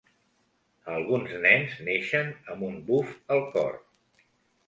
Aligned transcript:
Alguns 0.93 1.33
nens 1.43 1.75
naixen 1.89 2.33
amb 2.53 2.65
un 2.69 2.79
buf 2.87 3.11
al 3.35 3.43
cor. 3.57 3.77